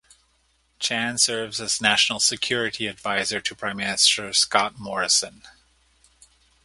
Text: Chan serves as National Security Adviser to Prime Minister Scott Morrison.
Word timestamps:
Chan 0.79 1.19
serves 1.19 1.61
as 1.61 1.79
National 1.79 2.19
Security 2.19 2.89
Adviser 2.89 3.39
to 3.39 3.53
Prime 3.53 3.77
Minister 3.77 4.33
Scott 4.33 4.79
Morrison. 4.79 5.43